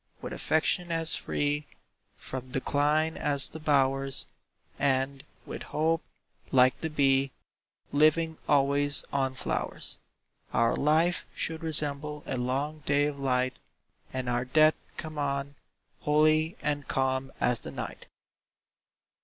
With 0.19 0.33
affection 0.33 0.91
as 0.91 1.13
free 1.13 1.67
From 2.17 2.49
decline 2.49 3.17
as 3.17 3.47
the 3.49 3.59
bowers, 3.59 4.25
And, 4.79 5.23
with 5.45 5.61
hope, 5.61 6.01
like 6.51 6.81
the 6.81 6.89
bee, 6.89 7.29
Living 7.91 8.39
always 8.49 9.03
on 9.13 9.35
flowers, 9.35 9.99
Our 10.55 10.75
life 10.75 11.23
should 11.35 11.61
resemble 11.61 12.23
a 12.25 12.35
long 12.35 12.79
day 12.83 13.05
of 13.05 13.19
light, 13.19 13.57
And 14.11 14.27
our 14.27 14.43
death 14.43 14.73
come 14.97 15.19
on, 15.19 15.53
holy 15.99 16.57
and 16.63 16.87
calm 16.87 17.31
as 17.39 17.59
the 17.59 17.69
night. 17.69 18.07